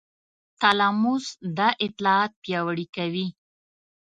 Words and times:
تلاموس 0.59 1.25
دا 1.57 1.67
اطلاعات 1.85 2.31
پیاوړي 2.43 2.85
کوي. 2.95 3.27